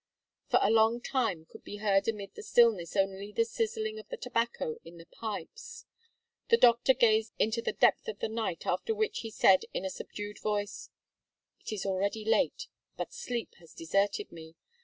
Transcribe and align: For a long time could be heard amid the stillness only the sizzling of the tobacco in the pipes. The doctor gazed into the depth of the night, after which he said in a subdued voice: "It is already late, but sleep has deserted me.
For 0.49 0.59
a 0.63 0.71
long 0.71 0.99
time 0.99 1.45
could 1.45 1.63
be 1.63 1.77
heard 1.77 2.07
amid 2.07 2.33
the 2.33 2.41
stillness 2.41 2.95
only 2.95 3.31
the 3.31 3.45
sizzling 3.45 3.99
of 3.99 4.09
the 4.09 4.17
tobacco 4.17 4.77
in 4.83 4.97
the 4.97 5.05
pipes. 5.05 5.85
The 6.49 6.57
doctor 6.57 6.95
gazed 6.95 7.33
into 7.37 7.61
the 7.61 7.73
depth 7.73 8.07
of 8.07 8.17
the 8.17 8.27
night, 8.27 8.65
after 8.65 8.95
which 8.95 9.19
he 9.19 9.29
said 9.29 9.65
in 9.75 9.85
a 9.85 9.91
subdued 9.91 10.39
voice: 10.39 10.89
"It 11.63 11.71
is 11.71 11.85
already 11.85 12.25
late, 12.25 12.65
but 12.97 13.13
sleep 13.13 13.53
has 13.59 13.75
deserted 13.75 14.31
me. 14.31 14.55